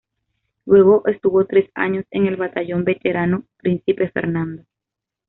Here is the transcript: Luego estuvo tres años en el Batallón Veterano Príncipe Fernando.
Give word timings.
Luego 0.65 1.03
estuvo 1.05 1.45
tres 1.45 1.69
años 1.75 2.05
en 2.09 2.25
el 2.25 2.35
Batallón 2.35 2.83
Veterano 2.83 3.43
Príncipe 3.57 4.09
Fernando. 4.09 4.63